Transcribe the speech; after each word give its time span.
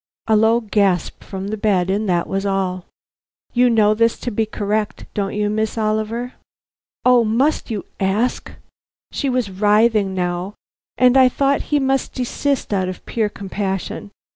A 0.25 0.35
low 0.35 0.61
gasp 0.61 1.23
from 1.23 1.49
the 1.49 1.57
bed, 1.57 1.91
and 1.91 2.09
that 2.09 2.25
was 2.25 2.43
all. 2.43 2.85
"You 3.53 3.69
know 3.69 3.93
this 3.93 4.17
to 4.21 4.31
be 4.31 4.47
correct, 4.47 5.05
don't 5.13 5.35
you, 5.35 5.47
Miss 5.47 5.77
Oliver?" 5.77 6.33
"O 7.05 7.23
must 7.23 7.69
you 7.69 7.85
ask?" 7.99 8.51
She 9.11 9.29
was 9.29 9.51
writhing 9.51 10.15
now, 10.15 10.55
and 10.97 11.15
I 11.17 11.29
thought 11.29 11.65
he 11.69 11.79
must 11.79 12.15
desist 12.15 12.73
out 12.73 12.89
of 12.89 13.05
pure 13.05 13.29
compassion. 13.29 14.09